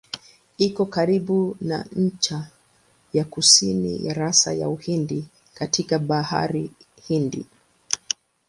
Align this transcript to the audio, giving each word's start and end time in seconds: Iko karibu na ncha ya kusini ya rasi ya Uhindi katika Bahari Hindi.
Iko 0.57 0.83
karibu 0.95 1.57
na 1.61 1.85
ncha 1.95 2.47
ya 3.13 3.25
kusini 3.25 4.05
ya 4.05 4.13
rasi 4.13 4.59
ya 4.59 4.69
Uhindi 4.69 5.25
katika 5.53 5.99
Bahari 5.99 6.71
Hindi. 7.07 7.45